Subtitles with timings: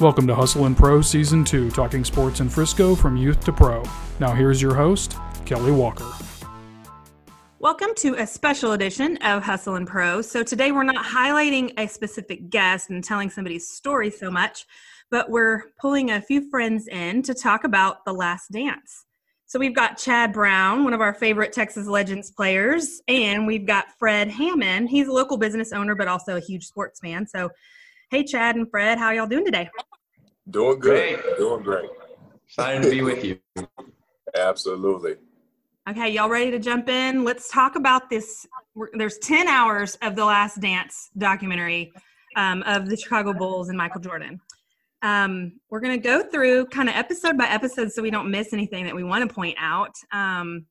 [0.00, 3.80] Welcome to Hustle and Pro Season 2, talking sports in Frisco from youth to pro.
[4.18, 6.10] Now, here's your host, Kelly Walker.
[7.60, 10.20] Welcome to a special edition of Hustle and Pro.
[10.20, 14.66] So, today we're not highlighting a specific guest and telling somebody's story so much,
[15.12, 19.04] but we're pulling a few friends in to talk about The Last Dance.
[19.46, 23.96] So, we've got Chad Brown, one of our favorite Texas Legends players, and we've got
[23.96, 24.88] Fred Hammond.
[24.88, 27.28] He's a local business owner, but also a huge sports fan.
[27.28, 27.50] So,
[28.10, 29.70] hey, Chad and Fred, how y'all doing today?
[30.50, 31.20] Doing good.
[31.20, 31.36] Great.
[31.38, 31.90] Doing great.
[32.46, 33.38] Excited to be with you.
[34.36, 35.16] Absolutely.
[35.88, 37.24] Okay, y'all ready to jump in?
[37.24, 38.46] Let's talk about this.
[38.94, 41.92] There's 10 hours of the Last Dance documentary
[42.36, 44.40] um, of the Chicago Bulls and Michael Jordan.
[45.02, 48.54] Um, we're going to go through kind of episode by episode so we don't miss
[48.54, 49.94] anything that we want to point out.
[50.12, 50.64] Um,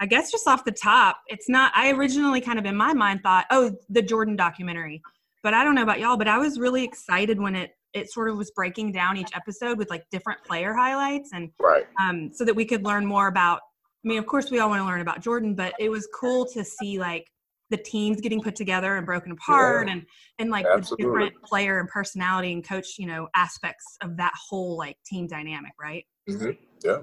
[0.00, 3.20] I guess just off the top, it's not, I originally kind of in my mind
[3.22, 5.02] thought, oh, the Jordan documentary.
[5.42, 8.28] But I don't know about y'all, but I was really excited when it it sort
[8.28, 11.86] of was breaking down each episode with like different player highlights and right.
[12.00, 13.58] um, so that we could learn more about
[14.04, 16.46] i mean of course we all want to learn about jordan but it was cool
[16.46, 17.26] to see like
[17.70, 20.06] the teams getting put together and broken apart yeah, and
[20.38, 21.04] and like absolutely.
[21.04, 25.26] the different player and personality and coach you know aspects of that whole like team
[25.26, 26.04] dynamic right?
[26.28, 26.50] Mm-hmm.
[26.84, 26.98] yeah.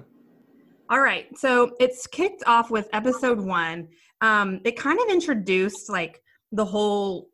[0.90, 1.26] All right.
[1.36, 3.88] So it's kicked off with episode one.
[4.20, 7.28] Um it kind of introduced like the whole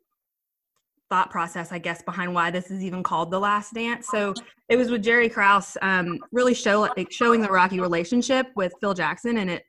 [1.15, 4.07] thought process, I guess, behind why this is even called The Last Dance.
[4.11, 4.33] So
[4.67, 8.93] it was with Jerry Krause, um, really show like, showing the rocky relationship with Phil
[8.93, 9.63] Jackson, and it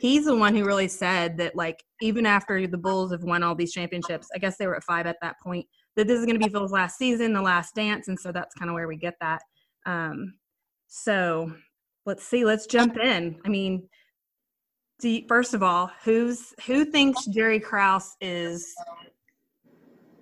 [0.00, 3.54] he's the one who really said that like even after the Bulls have won all
[3.54, 6.40] these championships, I guess they were at five at that point, that this is going
[6.40, 8.96] to be Phil's last season, the last dance, and so that's kind of where we
[8.96, 9.40] get that.
[9.86, 10.34] Um,
[10.88, 11.52] so
[12.06, 13.38] let's see, let's jump in.
[13.44, 13.88] I mean.
[15.00, 18.74] You, first of all, who's who thinks Jerry Krause is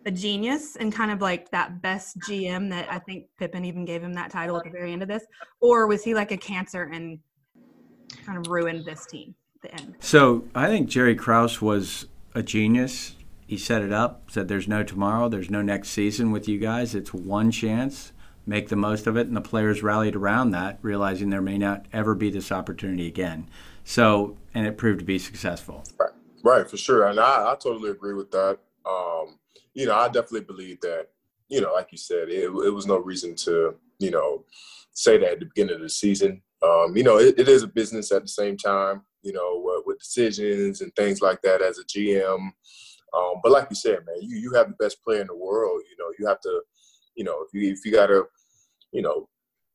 [0.07, 4.03] a genius and kind of like that best GM that I think Pippen even gave
[4.03, 5.25] him that title at the very end of this?
[5.61, 7.19] Or was he like a cancer and
[8.25, 9.97] kind of ruined this team at the end?
[9.99, 13.17] So I think Jerry Krause was a genius.
[13.49, 16.95] He set it up, said there's no tomorrow, there's no next season with you guys.
[16.95, 18.13] It's one chance.
[18.49, 19.27] Make the most of it.
[19.27, 23.49] And the players rallied around that, realizing there may not ever be this opportunity again.
[23.83, 25.83] So, and it proved to be successful.
[25.99, 26.11] Right,
[26.45, 27.09] right for sure.
[27.09, 28.59] And I, I totally agree with that.
[28.85, 29.39] Um,
[29.77, 31.09] you know, I definitely believe that,
[31.49, 34.45] you know, like you said, it, it was no reason to, you know,
[34.93, 36.41] say that at the beginning of the season.
[36.63, 39.83] Um, you know, it, it is a business at the same time, you know, uh,
[39.85, 42.51] with decisions and things like that as a GM.
[43.15, 45.83] Um, but like you said, man, you, you have the best player in the world.
[45.91, 46.63] You know, you have to,
[47.15, 48.25] you know, if you, if you got to,
[48.93, 49.29] you know,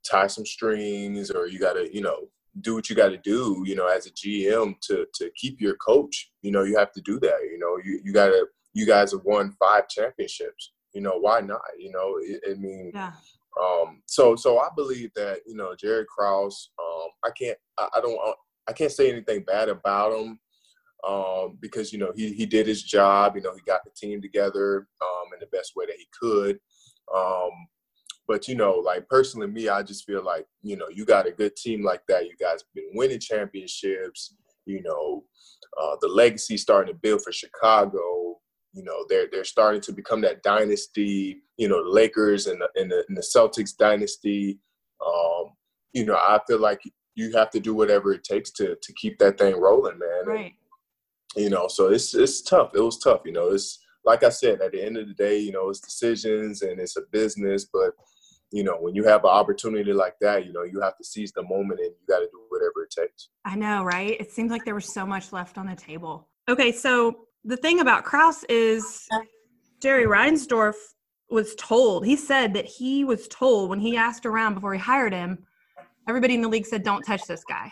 [0.10, 2.28] tie some strings or you got to, you know,
[2.62, 5.76] do what you got to do, you know, as a GM to to keep your
[5.76, 6.32] coach.
[6.42, 7.40] You know, you have to do that.
[7.44, 10.74] You know, you you got to you guys have won five championships.
[10.94, 11.62] You know, why not?
[11.78, 13.12] You know, I, I mean, yeah.
[13.62, 16.72] um, so so I believe that you know Jerry Krause.
[16.80, 18.34] Um, I can't, I, I don't, uh,
[18.68, 20.40] I can't say anything bad about him
[21.08, 23.36] um, because you know he he did his job.
[23.36, 26.60] You know, he got the team together um, in the best way that he could.
[27.16, 27.52] Um,
[28.28, 31.32] but you know, like personally, me, I just feel like you know you got a
[31.32, 32.26] good team like that.
[32.26, 34.36] You guys have been winning championships.
[34.66, 35.24] You know,
[35.82, 38.31] uh, the legacy starting to build for Chicago.
[38.74, 41.44] You know, they're they're starting to become that dynasty.
[41.58, 44.60] You know, the Lakers and the and the, and the Celtics dynasty.
[45.06, 45.52] Um,
[45.94, 46.82] you know, I feel like
[47.16, 50.26] you have to do whatever it takes to to keep that thing rolling, man.
[50.26, 50.54] Right.
[51.36, 52.72] And, you know, so it's it's tough.
[52.74, 53.22] It was tough.
[53.26, 55.80] You know, it's like I said, at the end of the day, you know, it's
[55.80, 57.92] decisions and it's a business, but
[58.52, 61.32] you know, when you have an opportunity like that, you know, you have to seize
[61.32, 63.30] the moment and you got to do whatever it takes.
[63.46, 64.20] I know, right?
[64.20, 66.28] It seems like there was so much left on the table.
[66.50, 69.08] Okay, so the thing about Krause is
[69.82, 70.76] Jerry Reinsdorf
[71.30, 75.14] was told, he said that he was told when he asked around before he hired
[75.14, 75.40] him,
[76.08, 77.72] everybody in the league said, don't touch this guy.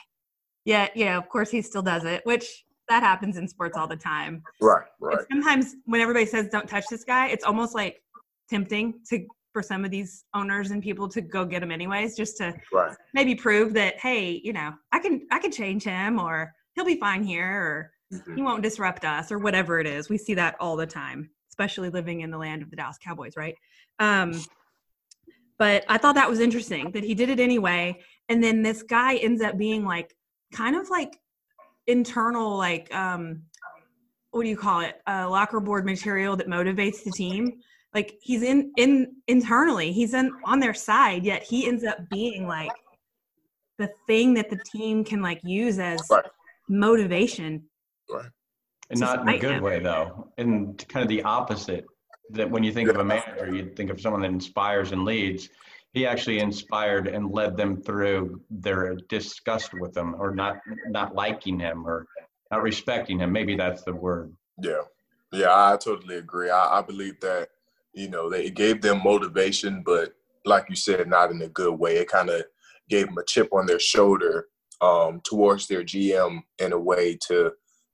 [0.66, 3.88] Yet, you know, of course he still does it, which that happens in sports all
[3.88, 4.44] the time.
[4.62, 5.18] Right, right.
[5.18, 8.02] And sometimes when everybody says don't touch this guy, it's almost like
[8.50, 12.38] tempting to for some of these owners and people to go get him anyways, just
[12.38, 12.96] to right.
[13.14, 17.00] maybe prove that hey, you know, I can I can change him or he'll be
[17.00, 18.36] fine here or mm-hmm.
[18.36, 20.10] he won't disrupt us or whatever it is.
[20.10, 23.34] We see that all the time, especially living in the land of the Dallas Cowboys,
[23.36, 23.56] right?
[24.00, 24.40] Um,
[25.58, 28.00] but I thought that was interesting that he did it anyway.
[28.30, 30.16] And then this guy ends up being like
[30.54, 31.20] kind of like
[31.86, 33.44] internal, like um,
[34.32, 35.02] what do you call it?
[35.08, 37.60] Uh, locker board material that motivates the team.
[37.94, 42.48] Like he's in in internally, he's in on their side, yet he ends up being
[42.48, 42.72] like
[43.80, 46.00] the thing that the team can like use as
[46.68, 47.64] motivation
[48.10, 48.30] Right.
[48.90, 50.32] And not in a good way, though.
[50.38, 51.86] And kind of the opposite
[52.32, 55.50] that when you think of a manager, you think of someone that inspires and leads.
[55.94, 60.58] he actually inspired and led them through their disgust with him or not
[60.88, 62.06] not liking him or
[62.52, 63.32] not respecting him.
[63.32, 64.34] Maybe that's the word.
[64.62, 64.82] Yeah,
[65.32, 66.50] yeah, I totally agree.
[66.50, 67.50] I, I believe that
[67.94, 70.14] you know they gave them motivation, but
[70.46, 71.98] like you said, not in a good way.
[71.98, 72.44] It kind of
[72.90, 74.48] gave them a chip on their shoulder
[74.82, 77.52] um, towards their GM in a way to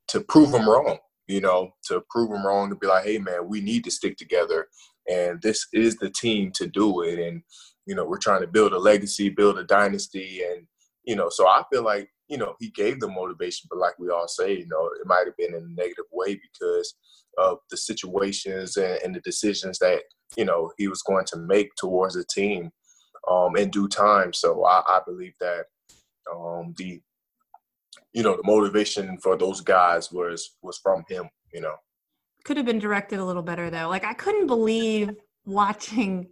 [0.10, 0.98] to prove them wrong.
[1.28, 4.16] You know, to prove them wrong to be like, hey man, we need to stick
[4.16, 4.68] together,
[5.10, 7.18] and this is the team to do it.
[7.18, 7.42] And
[7.88, 10.68] you know, we're trying to build a legacy, build a dynasty, and
[11.04, 14.10] you know, so I feel like you know he gave the motivation, but like we
[14.10, 16.96] all say, you know, it might have been in a negative way because
[17.38, 20.04] of the situations and, and the decisions that
[20.38, 22.72] you know he was going to make towards the team
[23.30, 24.34] um, in due time.
[24.34, 25.66] So I, I believe that
[26.32, 27.02] um, the
[28.16, 31.30] you know the motivation for those guys was was from him.
[31.54, 31.76] You know,
[32.46, 33.90] could have been directed a little better though.
[33.90, 35.12] Like I couldn't believe
[35.46, 36.30] watching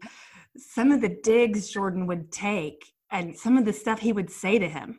[0.58, 2.82] some of the digs Jordan would take
[3.12, 4.98] and some of the stuff he would say to him.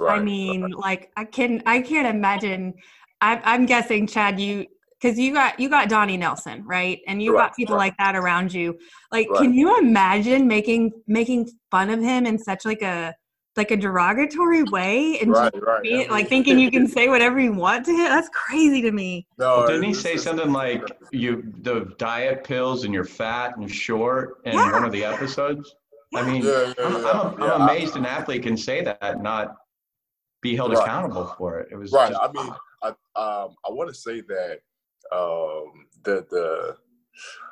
[0.00, 0.74] Right, I mean, right.
[0.74, 2.74] like I can I can't imagine.
[3.22, 4.66] I, I'm guessing, Chad, you
[5.00, 6.98] because you got you got Donnie Nelson, right?
[7.06, 8.76] And you right, got people like that around you.
[9.12, 13.14] Like, can you imagine making making fun of him in such like a
[13.56, 15.82] like a derogatory way and right, right.
[15.82, 18.04] Be, like thinking you can say whatever you want to him.
[18.04, 19.26] That's crazy to me.
[19.38, 23.70] No, well, didn't he say something like you the diet pills and you're fat and
[23.70, 24.72] short in yeah.
[24.72, 25.74] one of the episodes?
[26.12, 26.20] Yeah.
[26.20, 29.56] I mean, yeah, I'm, I'm, I'm, amazed an athlete can say that and not
[30.42, 30.82] be held right.
[30.82, 31.68] accountable for it.
[31.72, 32.10] It was right.
[32.10, 34.60] Just, I mean, I um, I want to say that
[35.12, 36.76] um, the the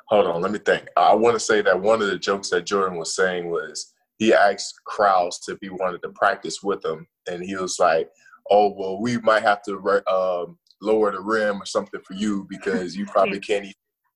[0.07, 0.87] hold on, let me think.
[0.95, 4.33] I want to say that one of the jokes that Jordan was saying was he
[4.33, 8.09] asked Krause if he wanted to practice with him, and he was like,
[8.49, 9.77] "Oh, well, we might have to
[10.07, 13.73] um, lower the rim or something for you because you probably can't even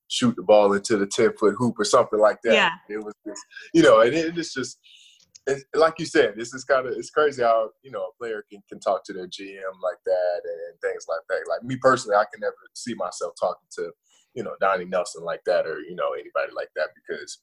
[0.07, 2.71] shoot the ball into the ten foot hoop or something like that." Yeah.
[2.89, 3.41] It was, just,
[3.73, 4.79] you know, and it, it's just.
[5.47, 8.43] It's, like you said, this is kind of it's crazy how you know a player
[8.51, 11.49] can, can talk to their GM like that and things like that.
[11.49, 13.91] Like me personally, I can never see myself talking to
[14.35, 17.39] you know Donnie Nelson like that or you know anybody like that because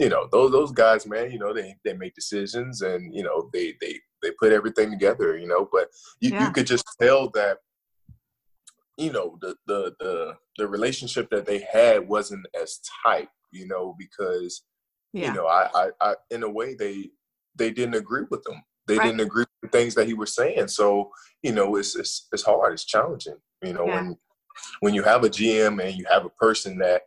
[0.00, 3.50] you know those those guys man you know they they make decisions and you know
[3.52, 5.88] they they they put everything together you know but
[6.20, 6.46] you, yeah.
[6.46, 7.58] you could just tell that
[8.96, 13.94] you know the the the the relationship that they had wasn't as tight you know
[13.98, 14.62] because
[15.12, 15.28] yeah.
[15.28, 17.10] you know I, I i in a way they
[17.56, 19.04] they didn't agree with them they right.
[19.04, 21.10] didn't agree with things that he was saying so
[21.42, 23.96] you know it's it's, it's hard it's challenging you know yeah.
[23.96, 24.16] when
[24.80, 27.02] when you have a gm and you have a person that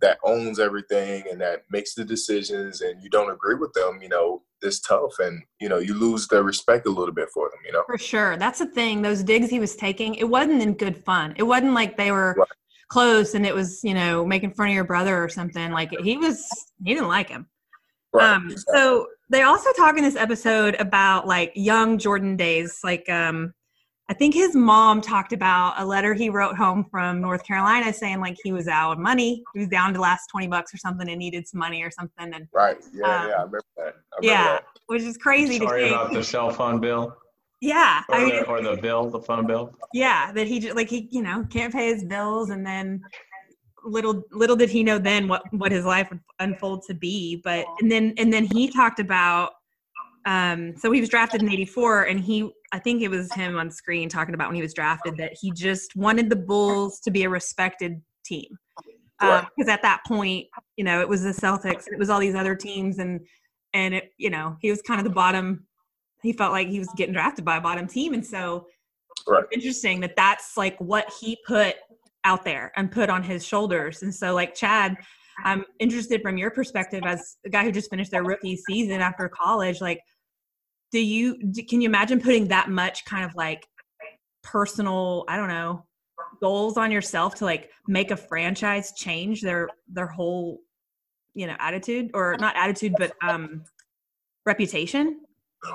[0.00, 4.08] that owns everything and that makes the decisions and you don't agree with them, you
[4.08, 7.60] know, it's tough and you know, you lose the respect a little bit for them,
[7.64, 7.82] you know.
[7.86, 8.36] For sure.
[8.36, 9.02] That's the thing.
[9.02, 11.34] Those digs he was taking, it wasn't in good fun.
[11.36, 12.48] It wasn't like they were right.
[12.88, 15.70] close and it was, you know, making fun of your brother or something.
[15.70, 16.46] Like he was
[16.84, 17.46] he didn't like him.
[18.12, 18.34] Right.
[18.34, 18.78] Um exactly.
[18.78, 23.54] so they also talk in this episode about like young Jordan days, like um
[24.08, 28.20] I think his mom talked about a letter he wrote home from North Carolina saying
[28.20, 29.42] like he was out of money.
[29.52, 32.32] He was down to last 20 bucks or something and needed some money or something.
[32.32, 32.76] And right.
[32.92, 33.04] Yeah.
[33.04, 33.34] Um, yeah.
[33.34, 33.82] I remember that.
[33.82, 34.44] I remember yeah.
[34.44, 34.64] That.
[34.86, 36.00] Which is crazy Sorry to think.
[36.00, 37.16] about the cell phone bill.
[37.60, 38.02] Yeah.
[38.08, 39.74] Or, I mean, the, or the bill, the phone bill.
[39.92, 40.30] Yeah.
[40.30, 42.50] That he just like, he, you know, can't pay his bills.
[42.50, 43.02] And then
[43.84, 47.40] little, little did he know then what, what his life would unfold to be.
[47.42, 49.54] But, and then, and then he talked about,
[50.26, 53.70] um, so he was drafted in 84 and he I think it was him on
[53.70, 57.24] screen talking about when he was drafted that he just wanted the Bulls to be
[57.24, 58.48] a respected team.
[59.20, 60.46] Because um, at that point,
[60.76, 63.20] you know, it was the Celtics, it was all these other teams, and
[63.72, 65.66] and it, you know, he was kind of the bottom.
[66.22, 68.66] He felt like he was getting drafted by a bottom team, and so
[69.26, 69.44] right.
[69.52, 71.76] interesting that that's like what he put
[72.24, 74.02] out there and put on his shoulders.
[74.02, 74.96] And so, like Chad,
[75.44, 79.28] I'm interested from your perspective as a guy who just finished their rookie season after
[79.28, 80.00] college, like
[80.92, 81.38] do you
[81.68, 83.66] can you imagine putting that much kind of like
[84.42, 85.84] personal i don't know
[86.40, 90.60] goals on yourself to like make a franchise change their their whole
[91.34, 92.10] you know attitude?
[92.14, 93.62] Or not attitude but um
[94.44, 95.20] reputation?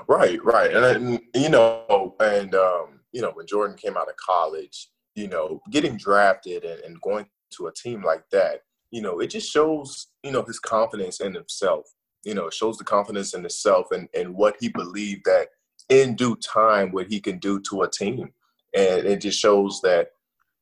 [0.07, 0.73] Right right.
[0.73, 5.27] And, and you know and um you know when jordan came out of college you
[5.27, 7.25] know getting drafted and, and going
[7.57, 11.33] to a team like that you know it just shows you know his confidence in
[11.33, 11.85] himself
[12.23, 15.47] you know, shows the confidence in himself and, and what he believed that
[15.89, 18.29] in due time what he can do to a team.
[18.75, 20.09] And it just shows that,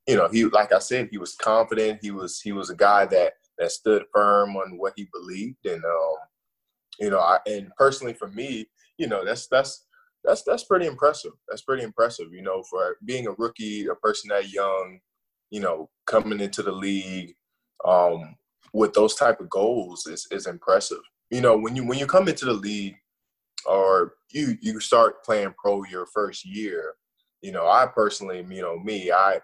[0.08, 2.00] you know, he like I said, he was confident.
[2.02, 5.66] He was he was a guy that that stood firm on what he believed.
[5.66, 6.16] And um,
[7.00, 9.86] you know, I and personally for me, you know, that's that's
[10.24, 11.34] that's that's pretty impressive.
[11.48, 15.00] That's pretty impressive, you know, for being a rookie, a person that young,
[15.52, 17.36] you know, coming into the league
[17.86, 18.36] um,
[18.74, 22.28] with those type of goals is is impressive you know, when you when you come
[22.28, 22.96] into the league
[23.66, 26.96] or you you start playing pro your first year,
[27.42, 29.40] you know, I personally, you know, me, I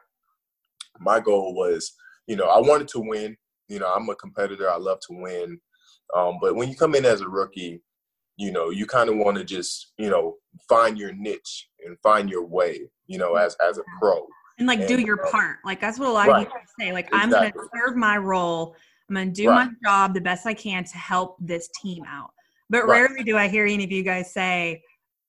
[0.99, 1.93] my goal was,
[2.27, 3.37] you know, I wanted to win.
[3.67, 4.69] You know, I'm a competitor.
[4.69, 5.59] I love to win.
[6.15, 7.81] Um, but when you come in as a rookie,
[8.37, 10.35] you know, you kind of want to just, you know,
[10.69, 14.25] find your niche and find your way, you know, as as a pro.
[14.57, 15.57] And like and, do your uh, part.
[15.65, 16.45] Like that's what a lot right.
[16.45, 16.93] of people say.
[16.93, 17.37] Like exactly.
[17.37, 18.75] I'm gonna serve my role.
[19.09, 19.67] I'm gonna do right.
[19.67, 22.31] my job the best I can to help this team out.
[22.69, 23.01] But right.
[23.01, 24.81] rarely do I hear any of you guys say,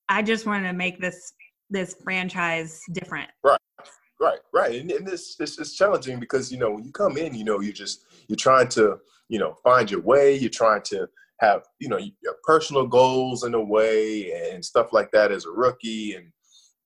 [0.09, 1.33] I just want to make this
[1.69, 3.29] this franchise different.
[3.43, 3.59] Right.
[4.19, 7.35] Right, right, and, and this this is challenging because you know when you come in,
[7.35, 8.97] you know you're just you're trying to
[9.29, 10.35] you know find your way.
[10.35, 11.07] You're trying to
[11.39, 15.51] have you know your personal goals in a way and stuff like that as a
[15.51, 16.31] rookie, and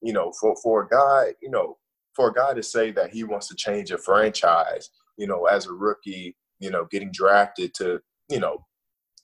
[0.01, 1.77] you know for for a guy you know
[2.13, 5.67] for a guy to say that he wants to change a franchise, you know as
[5.67, 7.99] a rookie, you know getting drafted to
[8.29, 8.65] you know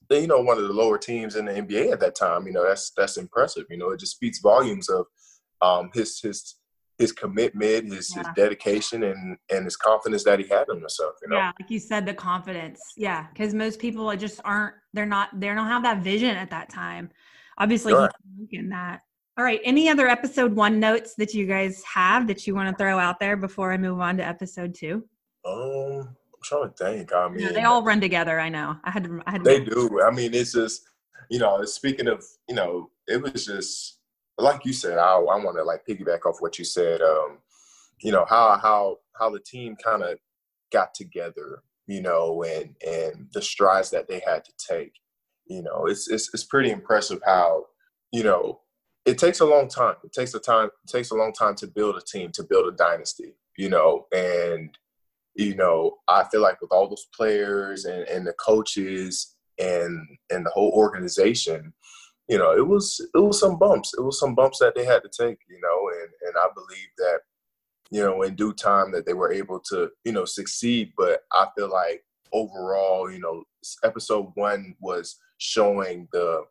[0.09, 2.67] you know one of the lower teams in the NBA at that time, you know
[2.67, 3.65] that's that's impressive.
[3.69, 5.05] You know it just speaks volumes of
[5.61, 6.55] um, his his
[6.97, 8.23] his commitment, his, yeah.
[8.23, 11.15] his dedication, and and his confidence that he had in himself.
[11.21, 11.37] You know?
[11.37, 12.81] Yeah, like you said, the confidence.
[12.95, 14.75] Yeah, because most people just aren't.
[14.93, 15.39] They're not.
[15.39, 17.09] They don't have that vision at that time.
[17.57, 18.11] Obviously, right.
[18.51, 19.01] in that.
[19.37, 19.61] All right.
[19.63, 23.19] Any other episode one notes that you guys have that you want to throw out
[23.19, 25.03] there before I move on to episode two?
[25.45, 26.15] Um,
[26.47, 27.13] trying to think.
[27.13, 28.39] I mean, yeah, they all run together.
[28.39, 28.75] I know.
[28.83, 29.21] I had to.
[29.25, 30.01] I had to they do.
[30.01, 30.83] I mean, it's just
[31.29, 31.63] you know.
[31.65, 33.99] Speaking of, you know, it was just
[34.37, 37.01] like you said, I, I want to like piggyback off what you said.
[37.01, 37.39] Um,
[38.01, 40.19] you know how how how the team kind of
[40.71, 44.93] got together, you know, and and the strides that they had to take.
[45.45, 47.65] You know, it's it's it's pretty impressive how
[48.11, 48.61] you know
[49.05, 49.95] it takes a long time.
[50.03, 50.67] It takes a time.
[50.67, 53.33] It takes a long time to build a team, to build a dynasty.
[53.57, 54.77] You know, and
[55.37, 60.45] you know, I feel like with all those players and, and the coaches and and
[60.45, 61.73] the whole organization,
[62.27, 63.93] you know, it was it was some bumps.
[63.95, 66.89] It was some bumps that they had to take, you know, and and I believe
[66.97, 67.19] that,
[67.91, 70.91] you know, in due time that they were able to, you know, succeed.
[70.97, 72.03] But I feel like
[72.33, 73.43] overall, you know,
[73.83, 76.45] episode one was showing the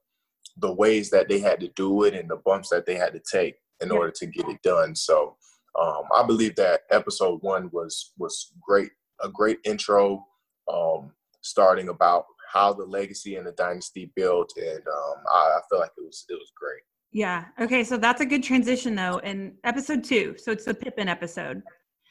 [0.58, 3.20] the ways that they had to do it and the bumps that they had to
[3.30, 3.94] take in yeah.
[3.94, 4.94] order to get it done.
[4.94, 5.36] So
[5.78, 8.90] um, I believe that episode one was was great,
[9.22, 10.24] a great intro,
[10.72, 15.78] um, starting about how the legacy and the dynasty built, and um, I, I feel
[15.78, 16.82] like it was it was great.
[17.12, 17.44] Yeah.
[17.60, 17.84] Okay.
[17.84, 19.18] So that's a good transition though.
[19.18, 21.62] In episode two, so it's the Pippen episode.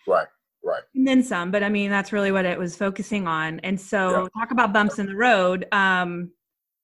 [0.07, 0.27] Right.
[0.63, 0.81] Right.
[0.95, 3.59] And then some, but I mean that's really what it was focusing on.
[3.59, 4.27] And so yeah.
[4.41, 5.67] talk about bumps in the road.
[5.71, 6.31] Um,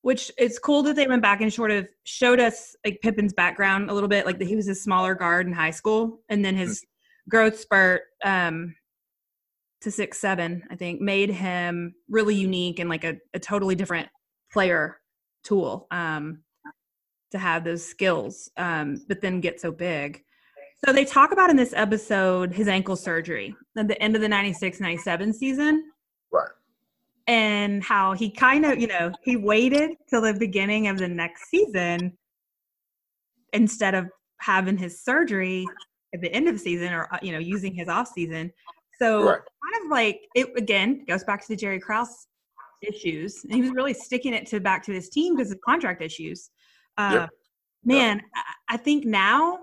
[0.02, 3.90] which it's cool that they went back and sort of showed us like Pippen's background
[3.90, 6.56] a little bit, like that he was a smaller guard in high school, and then
[6.56, 6.84] his
[7.30, 8.76] growth spurt um,
[9.82, 14.10] to six seven, I think, made him really unique and like a, a totally different
[14.52, 14.98] player
[15.44, 16.44] tool um,
[17.32, 20.24] to have those skills, um, but then get so big.
[20.86, 24.30] So they talk about in this episode his ankle surgery at the end of the
[24.30, 25.92] 96 97 season.
[26.32, 26.50] Right.
[27.28, 31.50] And how he kind of, you know, he waited till the beginning of the next
[31.50, 32.18] season
[33.54, 34.08] instead of
[34.40, 35.66] having his surgery
[36.14, 38.52] at the end of the season or, uh, you know, using his off season
[39.02, 39.40] so right.
[39.40, 42.28] kind of like it again goes back to the Jerry Krause
[42.84, 46.04] issues, and he was really sticking it to back to his team because of contract
[46.04, 46.52] issues.
[47.00, 47.30] Uh, yep.
[47.84, 48.46] Man, yep.
[48.70, 49.58] I think now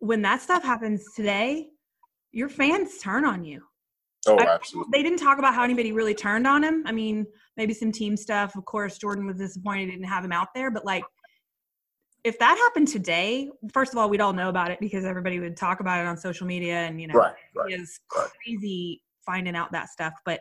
[0.00, 1.68] when that stuff happens today,
[2.32, 3.62] your fans turn on you.
[4.28, 4.90] Oh, absolutely.
[4.92, 6.82] they didn't talk about how anybody really turned on him.
[6.86, 8.56] I mean, maybe some team stuff.
[8.56, 11.04] Of course, Jordan was disappointed he didn't have him out there, but like
[12.26, 15.56] if that happened today, first of all, we'd all know about it because everybody would
[15.56, 19.34] talk about it on social media and, you know, right, right, is crazy right.
[19.34, 20.12] finding out that stuff.
[20.24, 20.40] But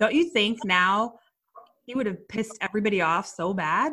[0.00, 1.20] don't you think now
[1.86, 3.92] he would have pissed everybody off so bad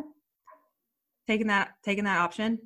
[1.28, 2.58] taking that taking that option?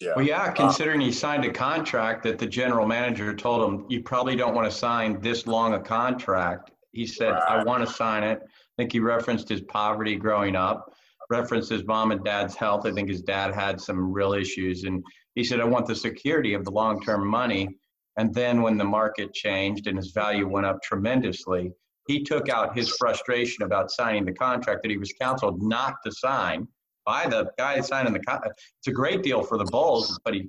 [0.00, 0.12] Yeah.
[0.16, 4.02] Well, yeah, uh, considering he signed a contract that the general manager told him you
[4.02, 6.72] probably don't want to sign this long a contract.
[6.92, 7.60] He said, right.
[7.60, 8.40] I want to sign it.
[8.42, 10.94] I think he referenced his poverty growing up
[11.30, 12.86] referenced his mom and dad's health.
[12.86, 14.84] I think his dad had some real issues.
[14.84, 15.02] And
[15.34, 17.68] he said, I want the security of the long term money.
[18.16, 21.72] And then when the market changed and his value went up tremendously,
[22.06, 26.12] he took out his frustration about signing the contract that he was counseled not to
[26.12, 26.68] sign
[27.04, 28.60] by the guy signing the contract.
[28.78, 30.48] It's a great deal for the Bulls, but he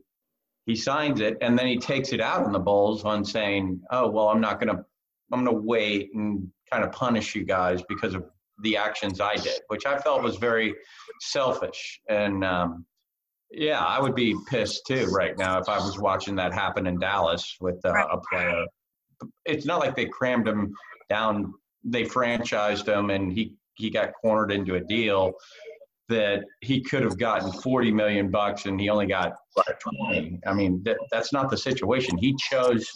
[0.66, 4.10] he signs it and then he takes it out on the Bulls on saying, "Oh
[4.10, 4.84] well, I'm not going to
[5.32, 8.26] I'm to wait and kind of punish you guys because of
[8.62, 10.76] the actions I did, which I felt was very
[11.22, 12.00] selfish.
[12.10, 12.86] And um,
[13.52, 17.00] yeah, I would be pissed too right now if I was watching that happen in
[17.00, 18.66] Dallas with uh, a player.
[19.46, 20.74] It's not like they crammed him
[21.10, 25.34] down, they franchised him, and he he got cornered into a deal
[26.10, 29.34] that he could have gotten 40 million bucks and he only got
[30.08, 30.40] 20.
[30.46, 32.18] I mean, that, that's not the situation.
[32.18, 32.88] He chose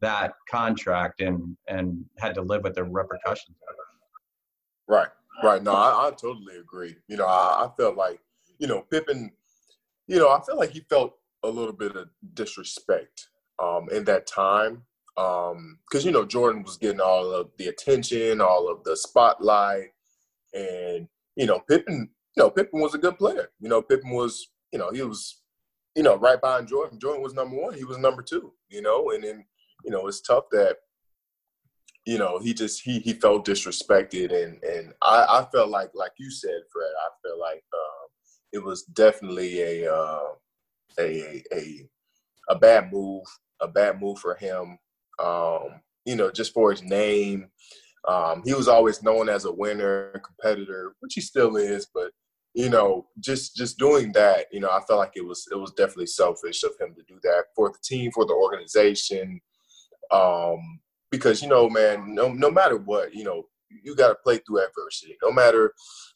[0.00, 4.92] that contract and and had to live with the repercussions of it.
[4.92, 5.08] Right,
[5.42, 5.62] right.
[5.62, 6.96] No, I, I totally agree.
[7.08, 8.20] You know, I, I felt like,
[8.58, 9.32] you know, Pippen,
[10.06, 13.28] you know, I feel like he felt a little bit of disrespect
[13.58, 14.82] um, in that time
[15.16, 19.92] because um, you know Jordan was getting all of the attention, all of the spotlight,
[20.54, 23.50] and you know Pippen you know, Pippen was a good player.
[23.60, 25.42] You know, Pippen was, you know, he was,
[25.94, 26.98] you know, right behind Jordan.
[26.98, 27.74] Jordan was number one.
[27.74, 28.52] He was number two.
[28.68, 29.44] You know, and then,
[29.84, 30.76] you know, it's tough that,
[32.06, 36.12] you know, he just he he felt disrespected, and and I I felt like like
[36.18, 36.90] you said, Fred.
[37.00, 38.08] I felt like uh,
[38.52, 40.28] it was definitely a uh,
[40.98, 41.88] a a
[42.48, 43.24] a bad move,
[43.60, 44.78] a bad move for him.
[45.22, 47.48] Um, you know, just for his name.
[48.08, 52.10] Um, he was always known as a winner, competitor, which he still is, but
[52.54, 55.72] you know, just just doing that, you know, I felt like it was it was
[55.72, 59.40] definitely selfish of him to do that for the team, for the organization,
[60.10, 60.80] um,
[61.10, 63.44] because you know, man, no no matter what, you know,
[63.82, 65.16] you got to play through adversity.
[65.22, 65.72] No matter,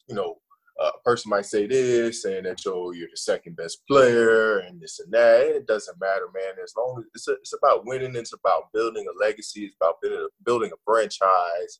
[0.07, 0.37] you know,
[0.79, 4.99] a person might say this and that you're you're the second best player and this
[4.99, 5.41] and that.
[5.41, 6.63] It doesn't matter, man.
[6.63, 9.95] As long as it's a, it's about winning, it's about building a legacy, it's about
[10.01, 11.79] building a, building a franchise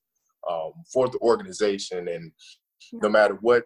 [0.49, 2.31] um, for the organization, and
[2.93, 3.65] no matter what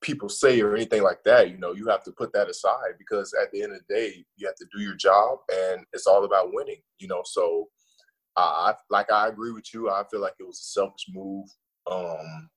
[0.00, 3.34] people say or anything like that, you know, you have to put that aside because
[3.40, 6.24] at the end of the day, you have to do your job and it's all
[6.24, 7.22] about winning, you know.
[7.24, 7.68] So
[8.36, 9.90] I like I agree with you.
[9.90, 11.46] I feel like it was a selfish move.
[11.90, 12.48] Um,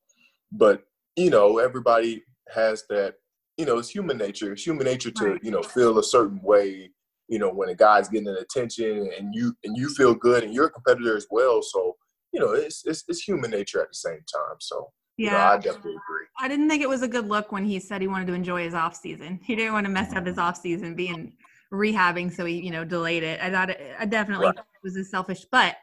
[0.51, 0.83] but
[1.15, 3.15] you know, everybody has that,
[3.57, 4.53] you know, it's human nature.
[4.53, 6.91] It's human nature to, you know, feel a certain way,
[7.27, 10.53] you know, when a guy's getting an attention and you and you feel good and
[10.53, 11.61] you're a competitor as well.
[11.61, 11.95] So,
[12.31, 14.57] you know, it's it's, it's human nature at the same time.
[14.59, 16.20] So yeah, you know, I definitely agree.
[16.41, 18.63] I didn't think it was a good look when he said he wanted to enjoy
[18.63, 19.39] his off season.
[19.43, 21.33] He didn't want to mess up his off season being
[21.71, 23.39] rehabbing, so he you know delayed it.
[23.41, 24.57] I thought it, I definitely right.
[24.57, 25.75] it was a selfish, but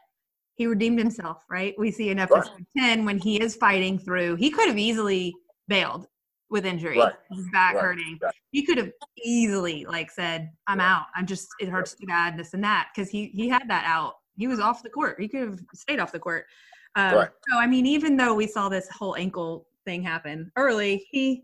[0.55, 1.45] he redeemed himself.
[1.49, 1.73] Right?
[1.77, 2.65] We see in episode right.
[2.77, 4.35] ten when he is fighting through.
[4.35, 5.33] He could have easily
[5.69, 6.07] bailed
[6.49, 7.13] with injury, right.
[7.31, 8.19] his back hurting.
[8.51, 8.91] He could have
[9.23, 11.05] easily like said, "I'm out.
[11.15, 14.15] I'm just it hurts too bad, this and that," because he he had that out.
[14.35, 15.21] He was off the court.
[15.21, 16.47] He could have stayed off the court.
[16.95, 17.29] Um, right.
[17.49, 21.43] So I mean, even though we saw this whole ankle thing happen early, he,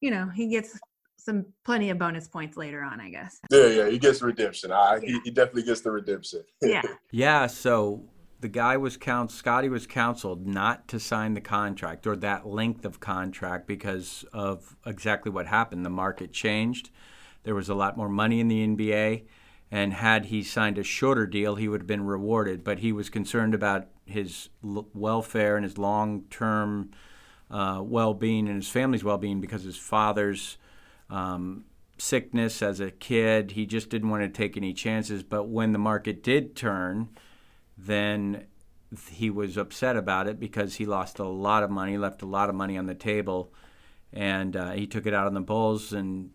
[0.00, 0.78] you know, he gets
[1.18, 3.40] some plenty of bonus points later on, I guess.
[3.50, 4.72] Yeah, yeah, he gets redemption.
[4.72, 5.00] I, yeah.
[5.00, 6.42] he, he definitely gets the redemption.
[6.62, 6.82] yeah.
[7.10, 7.46] Yeah.
[7.46, 8.04] So
[8.40, 12.84] the guy was count Scotty was counseled not to sign the contract or that length
[12.84, 15.84] of contract because of exactly what happened.
[15.84, 16.90] The market changed.
[17.42, 19.24] There was a lot more money in the NBA
[19.70, 22.64] and had he signed a shorter deal, he would have been rewarded.
[22.64, 26.90] But he was concerned about his l- welfare and his long term
[27.50, 30.56] uh, well being and his family's well being because his father's
[31.08, 31.64] um,
[31.98, 33.52] sickness as a kid.
[33.52, 35.22] He just didn't want to take any chances.
[35.22, 37.08] But when the market did turn,
[37.76, 38.46] then
[39.10, 42.48] he was upset about it because he lost a lot of money, left a lot
[42.48, 43.52] of money on the table,
[44.12, 46.30] and uh, he took it out on the Bulls and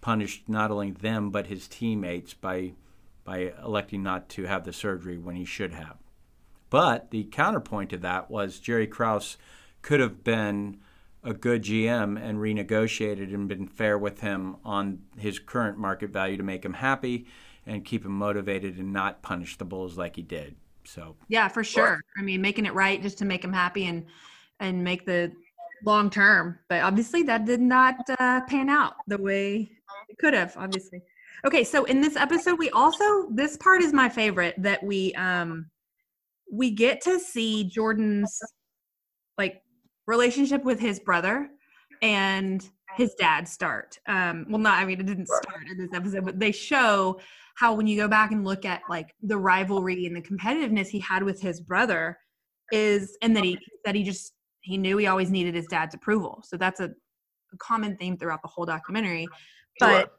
[0.00, 2.74] punished not only them but his teammates by
[3.24, 5.96] by electing not to have the surgery when he should have.
[6.68, 9.38] But the counterpoint to that was Jerry Krause
[9.84, 10.78] could have been
[11.22, 16.38] a good GM and renegotiated and been fair with him on his current market value
[16.38, 17.26] to make him happy
[17.66, 20.56] and keep him motivated and not punish the Bulls like he did.
[20.84, 22.00] So yeah, for sure.
[22.18, 24.06] I mean, making it right just to make him happy and
[24.58, 25.32] and make the
[25.84, 26.58] long term.
[26.68, 29.70] But obviously, that did not uh, pan out the way
[30.08, 31.02] it could have, obviously.
[31.46, 35.66] Okay, so in this episode, we also this part is my favorite that we um
[36.50, 38.38] we get to see Jordan's
[39.38, 39.63] like
[40.06, 41.48] relationship with his brother
[42.02, 43.98] and his dad start.
[44.06, 47.20] Um, well, not I mean it didn't start in this episode, but they show
[47.56, 50.98] how when you go back and look at like the rivalry and the competitiveness he
[51.00, 52.18] had with his brother
[52.72, 56.42] is, and that he that he just he knew he always needed his dad's approval.
[56.44, 59.26] So that's a, a common theme throughout the whole documentary
[59.78, 60.12] but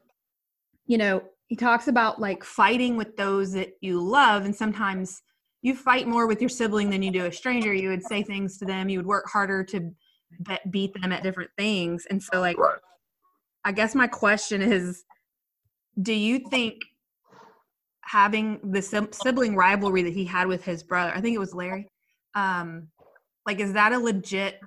[0.86, 5.22] you know he talks about like fighting with those that you love and sometimes
[5.66, 7.74] you fight more with your sibling than you do a stranger.
[7.74, 8.88] You would say things to them.
[8.88, 9.90] You would work harder to
[10.70, 12.06] beat them at different things.
[12.08, 12.78] And so like right.
[13.64, 15.04] i guess my question is
[16.00, 16.82] do you think
[18.02, 21.88] having the sibling rivalry that he had with his brother i think it was larry
[22.34, 22.88] um
[23.46, 24.60] like is that a legit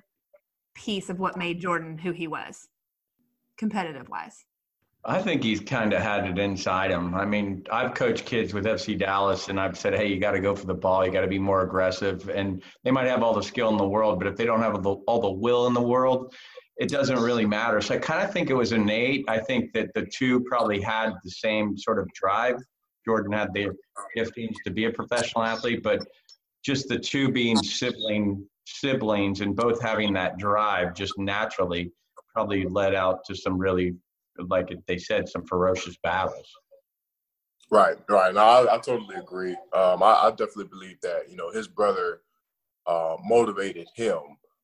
[0.74, 2.68] piece of what made jordan who he was
[3.56, 4.44] competitive wise
[5.04, 7.14] I think he's kind of had it inside him.
[7.14, 10.40] I mean, I've coached kids with FC Dallas, and I've said, "Hey, you got to
[10.40, 11.06] go for the ball.
[11.06, 13.88] You got to be more aggressive." And they might have all the skill in the
[13.88, 16.34] world, but if they don't have all the will in the world,
[16.76, 17.80] it doesn't really matter.
[17.80, 19.24] So I kind of think it was innate.
[19.26, 22.56] I think that the two probably had the same sort of drive.
[23.06, 23.70] Jordan had the
[24.16, 26.06] giftings to be a professional athlete, but
[26.62, 31.90] just the two being sibling siblings and both having that drive just naturally
[32.32, 33.94] probably led out to some really
[34.48, 36.50] like they said, some ferocious battles.
[37.70, 38.34] Right, right.
[38.34, 39.52] No, I, I totally agree.
[39.72, 42.22] Um, I, I, definitely believe that you know his brother
[42.86, 44.18] uh, motivated him,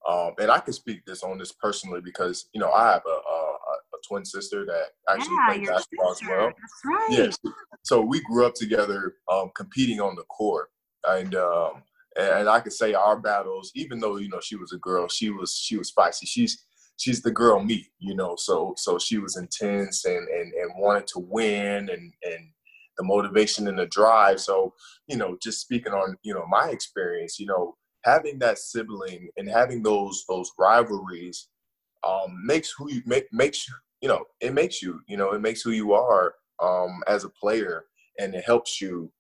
[0.08, 3.10] um, and I can speak this on this personally because you know I have a,
[3.10, 6.34] a, a twin sister that actually yeah, played basketball sister.
[6.34, 6.46] as well.
[6.46, 7.08] That's right.
[7.10, 7.38] Yes.
[7.84, 10.70] So we grew up together, um, competing on the court,
[11.06, 11.84] and um,
[12.18, 15.30] and I could say our battles, even though you know she was a girl, she
[15.30, 16.26] was she was feisty.
[16.26, 16.64] She's
[16.96, 18.37] she's the girl me, you know.
[18.37, 22.50] So so she was intense and and and wanted to win and and
[22.98, 24.40] the motivation and the drive.
[24.40, 24.74] So
[25.09, 29.48] you know, just speaking on you know my experience, you know, having that sibling and
[29.48, 31.48] having those those rivalries
[32.06, 35.40] um, makes who you make makes you you know it makes you you know it
[35.40, 37.85] makes who you are um, as a player
[38.18, 39.11] and it helps you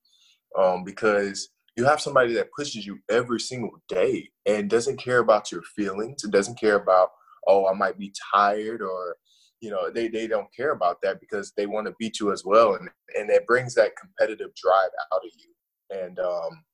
[0.58, 5.52] um, because you have somebody that pushes you every single day and doesn't care about
[5.52, 7.10] your feelings it doesn't care about
[7.46, 9.16] oh, I might be tired or
[9.60, 12.44] you know they, they don't care about that because they want to beat you as
[12.44, 12.74] well.
[12.74, 16.02] And and it brings that competitive drive out of you.
[16.04, 16.64] And um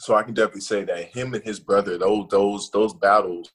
[0.00, 3.50] so i can definitely say that him and his brother those those those battles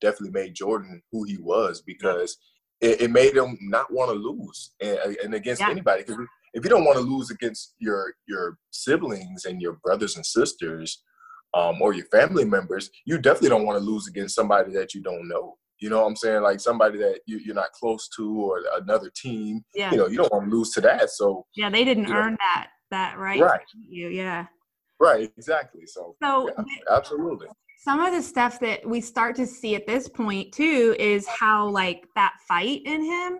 [0.00, 2.38] definitely made jordan who he was because
[2.80, 5.70] it, it made him not want to lose and, and against yeah.
[5.70, 6.02] anybody.
[6.02, 10.24] Because if you don't want to lose against your your siblings and your brothers and
[10.24, 11.02] sisters
[11.54, 15.02] um, or your family members you definitely don't want to lose against somebody that you
[15.02, 16.42] don't know you know what I'm saying?
[16.42, 19.64] Like somebody that you, you're not close to or another team.
[19.74, 19.90] Yeah.
[19.90, 21.10] You know, you don't want to lose to that.
[21.10, 22.38] So yeah, they didn't earn know.
[22.40, 23.40] that that right.
[23.40, 23.60] Right.
[23.88, 24.46] You yeah.
[24.98, 25.32] Right.
[25.36, 25.86] Exactly.
[25.86, 26.16] So.
[26.22, 27.48] So yeah, absolutely.
[27.82, 31.68] Some of the stuff that we start to see at this point too is how
[31.68, 33.38] like that fight in him.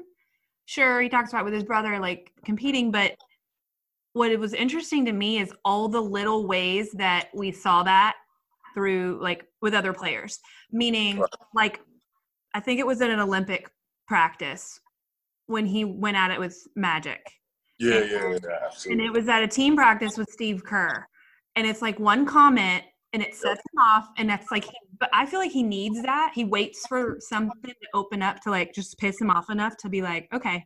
[0.65, 3.17] Sure, he talks about with his brother like competing, but
[4.15, 8.17] what it was interesting to me is all the little ways that we saw that
[8.75, 10.39] through like with other players
[10.73, 11.23] meaning
[11.55, 11.81] like
[12.55, 13.71] I think it was at an Olympic
[14.07, 14.81] practice
[15.47, 17.25] when he went at it with Magic.
[17.79, 19.05] Yeah, and, yeah, yeah, absolutely.
[19.05, 21.07] And it was at a team practice with Steve Kerr.
[21.57, 24.67] And it's like one comment and it sets him off and that's like
[25.01, 26.33] but I feel like he needs that.
[26.35, 29.89] He waits for something to open up to like just piss him off enough to
[29.89, 30.65] be like, okay,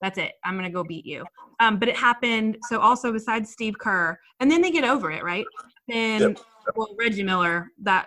[0.00, 0.32] that's it.
[0.44, 1.24] I'm gonna go beat you.
[1.58, 2.58] Um, but it happened.
[2.68, 5.44] So also besides Steve Kerr, and then they get over it, right?
[5.88, 6.38] Then yep.
[6.76, 8.06] well, Reggie Miller, that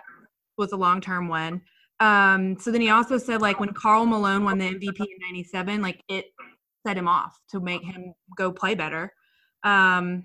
[0.56, 1.60] was a long term one.
[2.00, 5.82] Um, so then he also said like when Karl Malone won the MVP in '97,
[5.82, 6.26] like it
[6.86, 9.12] set him off to make him go play better.
[9.62, 10.24] Um,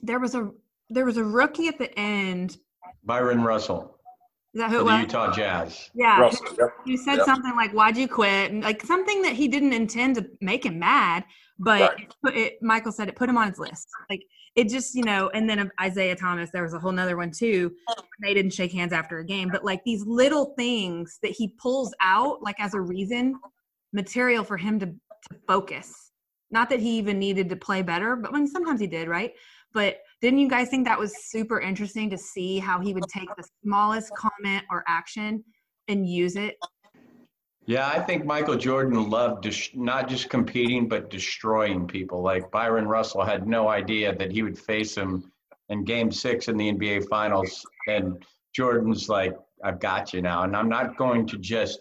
[0.00, 0.50] there was a
[0.90, 2.58] there was a rookie at the end.
[3.02, 3.95] Byron Russell.
[4.56, 5.90] Is that who the Utah Jazz?
[5.94, 6.18] Yeah.
[6.18, 6.70] Russell, yep.
[6.86, 7.26] You said yep.
[7.26, 10.78] something like, "Why'd you quit?" And like something that he didn't intend to make him
[10.78, 11.24] mad,
[11.58, 12.00] but right.
[12.00, 13.86] it put, it, Michael said it put him on his list.
[14.08, 14.22] Like
[14.54, 17.30] it just you know and then um, isiah thomas there was a whole nother one
[17.30, 17.70] too
[18.22, 21.94] they didn't shake hands after a game but like these little things that he pulls
[22.00, 23.38] out like as a reason
[23.92, 26.10] material for him to, to focus
[26.50, 29.34] not that he even needed to play better but when sometimes he did right
[29.74, 33.28] but didn't you guys think that was super interesting to see how he would take
[33.36, 35.44] the smallest comment or action
[35.88, 36.56] and use it
[37.66, 42.22] yeah, I think Michael Jordan loved dis- not just competing, but destroying people.
[42.22, 45.32] Like Byron Russell had no idea that he would face him
[45.68, 47.66] in game six in the NBA Finals.
[47.88, 48.24] And
[48.54, 50.44] Jordan's like, I've got you now.
[50.44, 51.80] And I'm not going to just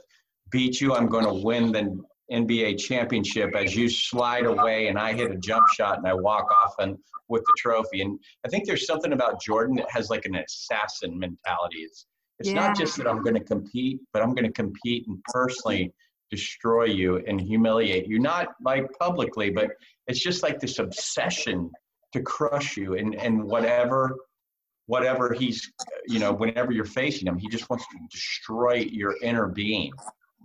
[0.49, 5.13] beat you, I'm going to win the NBA championship as you slide away and I
[5.13, 6.97] hit a jump shot and I walk off and
[7.29, 8.01] with the trophy.
[8.01, 11.79] And I think there's something about Jordan that has like an assassin mentality.
[11.79, 12.05] It's
[12.39, 12.55] it's yeah.
[12.55, 15.93] not just that I'm going to compete, but I'm going to compete and personally
[16.29, 19.69] destroy you and humiliate you, not like publicly, but
[20.07, 21.71] it's just like this obsession
[22.11, 24.15] to crush you and, and whatever
[24.87, 25.71] whatever he's
[26.07, 29.91] you know whenever you're facing him he just wants to destroy your inner being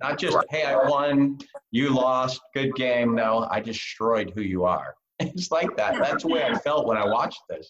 [0.00, 1.38] not just hey i won
[1.70, 6.28] you lost good game no i destroyed who you are it's like that that's the
[6.28, 7.68] way i felt when i watched this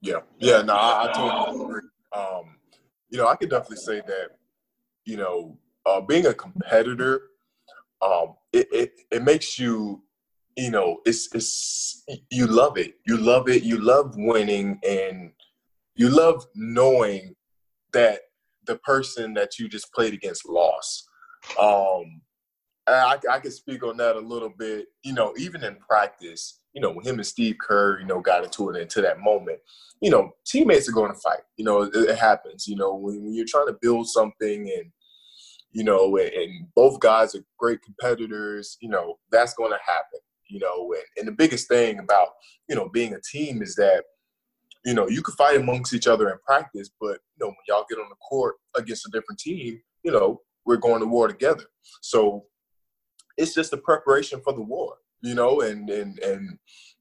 [0.00, 2.58] yeah yeah no i, I totally agree um
[3.10, 4.30] you know, I could definitely say that,
[5.04, 7.22] you know, uh, being a competitor,
[8.02, 10.02] um, it, it, it makes you,
[10.56, 12.94] you know, it's, it's, you love it.
[13.06, 13.62] You love it.
[13.62, 15.32] You love winning and
[15.94, 17.34] you love knowing
[17.92, 18.20] that
[18.66, 21.07] the person that you just played against lost.
[21.60, 22.20] Um,
[22.88, 24.86] I, I can speak on that a little bit.
[25.02, 28.44] You know, even in practice, you know, when him and Steve Kerr, you know, got
[28.44, 29.58] into it into that moment,
[30.00, 31.40] you know, teammates are going to fight.
[31.56, 32.66] You know, it, it happens.
[32.66, 34.90] You know, when, when, you're trying to build something and,
[35.72, 40.20] you know, and, and both guys are great competitors, you know, that's going to happen.
[40.48, 42.28] You know, and, and the biggest thing about,
[42.68, 44.04] you know, being a team is that,
[44.84, 47.84] you know, you can fight amongst each other in practice, but, you know, when y'all
[47.90, 51.64] get on the court against a different team, you know, we're going to war together.
[52.02, 52.44] So
[53.38, 56.58] it's just a preparation for the war, you know, and and and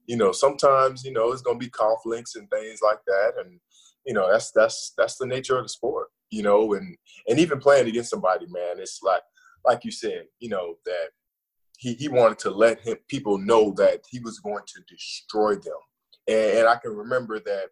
[0.08, 3.34] you know, sometimes, you know, it's gonna be conflicts and things like that.
[3.40, 3.60] And,
[4.06, 6.96] you know, that's that's that's the nature of the sport, you know, and
[7.28, 9.22] and even playing against somebody, man, it's like
[9.66, 11.10] like you said, you know, that
[11.78, 15.82] he, he wanted to let him people know that he was going to destroy them.
[16.28, 17.68] And, and I can remember that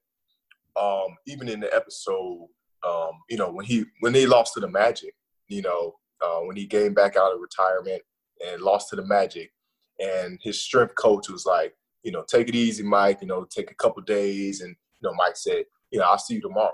[0.79, 2.47] um, even in the episode,
[2.85, 5.15] um, you know, when he when they lost to the Magic,
[5.47, 8.01] you know, uh, when he came back out of retirement
[8.45, 9.51] and lost to the Magic.
[9.99, 13.19] And his strength coach was like, you know, take it easy, Mike.
[13.21, 14.61] You know, take a couple days.
[14.61, 16.73] And you know, Mike said, you know, I'll see you tomorrow.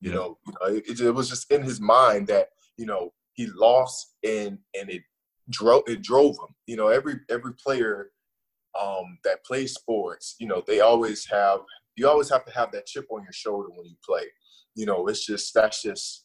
[0.00, 0.16] You yeah.
[0.16, 4.14] know, you know it, it, was just in his mind that you know he lost
[4.22, 5.02] and and it
[5.50, 6.54] drove it drove him.
[6.66, 8.10] You know, every every player
[8.80, 11.60] um, that plays sports, you know, they always have
[11.96, 14.24] you always have to have that chip on your shoulder when you play.
[14.74, 16.24] You know, it's just that's just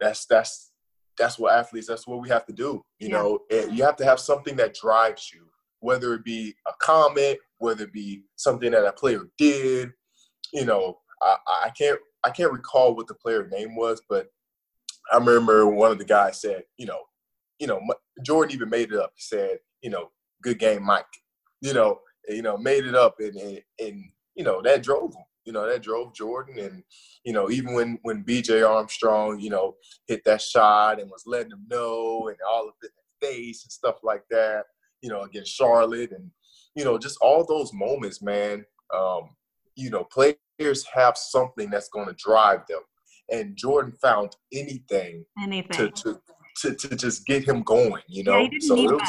[0.00, 0.71] that's that's
[1.18, 3.16] that's what athletes that's what we have to do you yeah.
[3.16, 3.38] know?
[3.50, 5.46] And you have to have something that drives you
[5.80, 9.90] whether it be a comment whether it be something that a player did
[10.52, 10.98] you know?
[11.22, 14.26] I, I can't i can't recall what the player name was but
[15.12, 17.00] i remember one of the guys said you know
[17.58, 17.80] you know
[18.24, 19.12] jordan even made it up.
[19.14, 20.10] He said you know
[20.42, 21.04] good game mike.
[21.60, 25.24] You know you know made it up and and, and you know that drove him
[25.44, 26.82] you know that drove Jordan, and
[27.24, 28.62] you know even when when B.J.
[28.62, 29.74] Armstrong, you know,
[30.06, 32.90] hit that shot and was letting him know, and all of it
[33.22, 34.64] in face and stuff like that,
[35.00, 36.30] you know, against Charlotte, and
[36.74, 38.64] you know just all those moments, man.
[38.94, 39.30] Um,
[39.74, 42.80] you know, players have something that's going to drive them,
[43.30, 46.20] and Jordan found anything, anything to, to,
[46.60, 48.02] to, to just get him going.
[48.06, 49.08] You know, yeah, so it was much.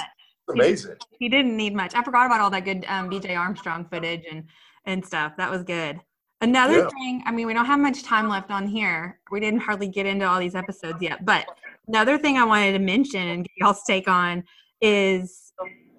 [0.50, 0.96] amazing.
[1.12, 1.94] He, he, didn't need much.
[1.96, 3.36] I forgot about all that good um, B.J.
[3.36, 4.46] Armstrong footage and
[4.86, 5.34] and stuff.
[5.38, 6.00] That was good.
[6.44, 6.90] Another yeah.
[6.90, 9.22] thing, I mean, we don't have much time left on here.
[9.32, 11.46] We didn't hardly get into all these episodes yet, but
[11.88, 14.44] another thing I wanted to mention and get y'all's take on
[14.82, 15.54] is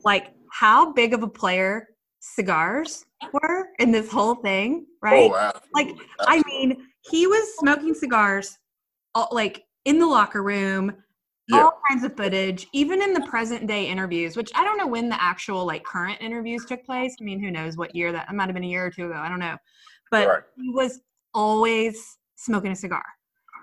[0.05, 1.89] like how big of a player
[2.21, 5.31] cigars were in this whole thing, right?
[5.33, 5.71] Oh, absolutely.
[5.73, 6.27] Like, absolutely.
[6.27, 8.59] I mean, he was smoking cigars,
[9.15, 10.95] all, like in the locker room,
[11.49, 11.63] yeah.
[11.63, 15.09] all kinds of footage, even in the present day interviews, which I don't know when
[15.09, 17.17] the actual like current interviews took place.
[17.19, 18.29] I mean, who knows what year that?
[18.29, 19.17] It might have been a year or two ago.
[19.17, 19.57] I don't know
[20.15, 20.43] but right.
[20.57, 21.01] he was
[21.35, 23.03] always smoking a cigar.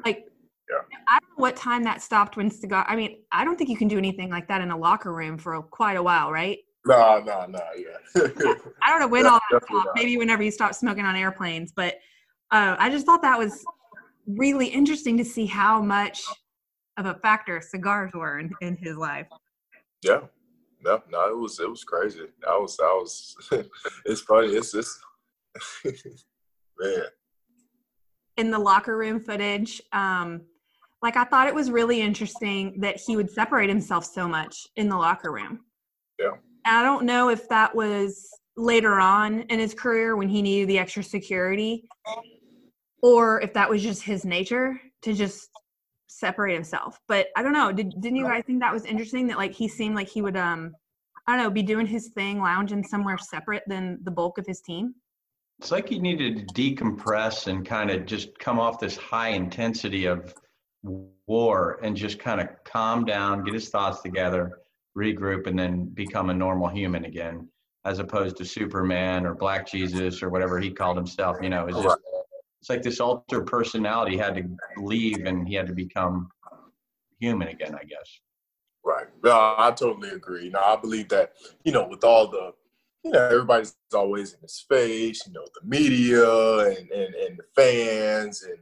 [0.03, 0.25] Like
[0.69, 0.97] yeah.
[1.07, 2.85] I don't know what time that stopped when cigar.
[2.89, 5.37] I mean, I don't think you can do anything like that in a locker room
[5.37, 6.57] for quite a while, right?
[6.85, 8.15] No, no, no, yeah.
[8.83, 9.89] I don't know when all that stopped.
[9.95, 11.95] Maybe whenever you stop smoking on airplanes, but
[12.51, 13.63] uh, I just thought that was
[14.27, 16.21] really interesting to see how much
[16.97, 19.27] of a factor cigars were in, in his life.
[20.03, 20.21] Yeah,
[20.83, 22.25] no, no, it was it was crazy.
[22.45, 23.37] I was I was.
[24.05, 24.49] it's funny.
[24.49, 24.99] It's just.
[26.81, 27.03] Man.
[28.37, 30.41] In the locker room footage, um,
[31.01, 34.89] like I thought it was really interesting that he would separate himself so much in
[34.89, 35.61] the locker room.
[36.19, 36.31] Yeah.
[36.65, 40.77] I don't know if that was later on in his career when he needed the
[40.77, 41.87] extra security
[43.01, 45.49] or if that was just his nature to just
[46.07, 46.99] separate himself.
[47.07, 47.71] But I don't know.
[47.71, 50.37] Did didn't you guys think that was interesting that like he seemed like he would
[50.37, 50.73] um
[51.27, 54.61] I don't know, be doing his thing, lounging somewhere separate than the bulk of his
[54.61, 54.95] team?
[55.61, 60.05] It's like he needed to decompress and kind of just come off this high intensity
[60.05, 60.33] of
[61.27, 64.57] war and just kind of calm down, get his thoughts together,
[64.97, 67.47] regroup, and then become a normal human again,
[67.85, 71.37] as opposed to Superman or Black Jesus or whatever he called himself.
[71.43, 71.99] You know, it's just
[72.59, 74.43] it's like this alter personality had to
[74.77, 76.31] leave and he had to become
[77.19, 78.19] human again, I guess.
[78.83, 79.05] Right.
[79.23, 80.49] No, I totally agree.
[80.49, 82.53] Now I believe that, you know, with all the
[83.03, 87.43] you know, everybody's always in his face, you know, the media and, and, and the
[87.55, 88.57] fans and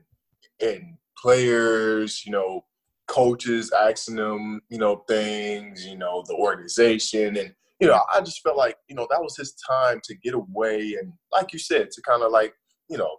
[0.62, 2.66] and players, you know,
[3.08, 7.38] coaches asking them, you know, things, you know, the organization.
[7.38, 10.34] And, you know, I just felt like, you know, that was his time to get
[10.34, 12.54] away and like you said, to kind of like,
[12.90, 13.18] you know,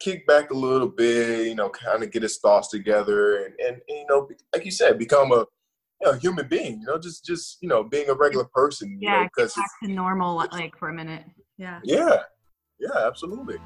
[0.00, 3.80] kick back a little bit, you know, kind of get his thoughts together and, and,
[3.88, 5.46] and you know, like you said, become a
[6.04, 8.98] you know, human being, you know, just just you know, being a regular person.
[9.00, 11.24] yeah, because back to normal like for a minute.
[11.56, 11.80] Yeah.
[11.84, 12.22] Yeah.
[12.80, 13.58] Yeah, absolutely.